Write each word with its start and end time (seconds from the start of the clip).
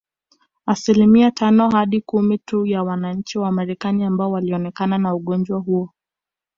Asilimia 0.65 1.31
tano 1.31 1.69
hadi 1.69 2.01
kumi 2.01 2.37
tu 2.37 2.65
ya 2.65 2.83
wananchi 2.83 3.39
wa 3.39 3.51
Marekani 3.51 4.03
ambao 4.03 4.31
walionekana 4.31 4.97
na 4.97 5.15
ugonjwa 5.15 5.59
huo 5.59 5.89